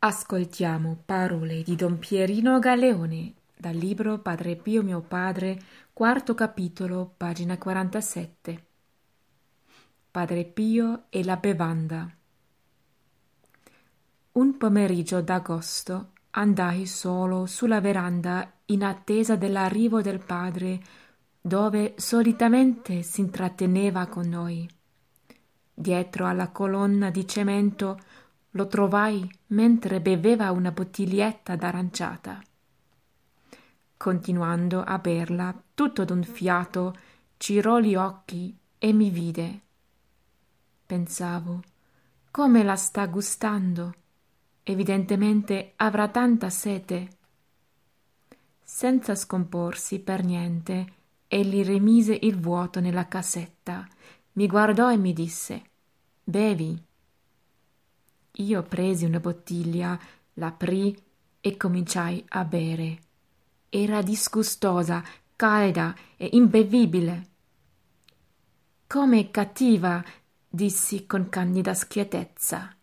[0.00, 5.60] Ascoltiamo parole di Don Pierino Galeone dal libro Padre Pio mio padre,
[5.92, 8.64] quarto capitolo, pagina 47.
[10.08, 12.08] Padre Pio e la bevanda.
[14.30, 20.80] Un pomeriggio d'agosto andai solo sulla veranda in attesa dell'arrivo del padre,
[21.40, 24.70] dove solitamente si intratteneva con noi.
[25.74, 27.98] Dietro alla colonna di cemento
[28.58, 32.42] lo trovai mentre beveva una bottiglietta d'aranciata.
[33.96, 36.96] Continuando a berla, tutto d'un fiato,
[37.36, 39.60] girò gli occhi e mi vide.
[40.84, 41.62] Pensavo,
[42.32, 43.94] come la sta gustando?
[44.64, 47.08] Evidentemente avrà tanta sete.
[48.60, 50.94] Senza scomporsi per niente,
[51.28, 53.86] egli rimise il vuoto nella cassetta,
[54.32, 55.62] mi guardò e mi disse:
[56.24, 56.86] Bevi.
[58.32, 59.98] Io presi una bottiglia,
[60.34, 60.96] l'aprii
[61.40, 62.98] e cominciai a bere.
[63.68, 65.02] Era disgustosa,
[65.36, 67.26] calda e imbevibile.
[68.86, 70.02] Come cattiva,
[70.48, 72.74] dissi con candida schietezza.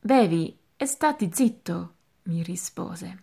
[0.00, 1.94] Bevi e stati zitto,
[2.24, 3.22] mi rispose.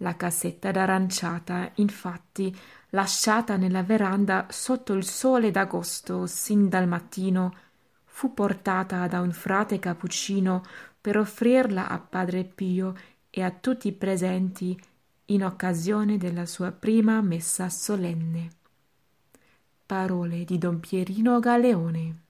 [0.00, 2.54] La cassetta d'aranciata, infatti,
[2.90, 7.54] lasciata nella veranda sotto il sole d'agosto sin dal mattino,
[8.16, 10.62] fu portata da un frate cappuccino
[10.98, 12.94] per offrirla a padre Pio
[13.28, 14.74] e a tutti i presenti
[15.26, 18.48] in occasione della sua prima messa solenne.
[19.84, 22.22] Parole di Don Pierino Galeone.